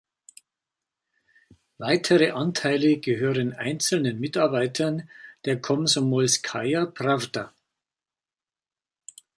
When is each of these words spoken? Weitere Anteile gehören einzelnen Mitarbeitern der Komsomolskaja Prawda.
Weitere 1.77 2.31
Anteile 2.31 2.97
gehören 2.97 3.53
einzelnen 3.53 4.19
Mitarbeitern 4.19 5.07
der 5.45 5.61
Komsomolskaja 5.61 6.87
Prawda. 6.87 7.53